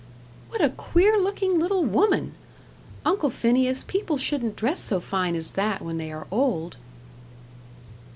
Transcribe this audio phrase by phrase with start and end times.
[0.49, 2.31] "What a queer looking little woman!
[3.05, 6.77] Uncle Phineas, people shouldn't dress so fine as that when they are old."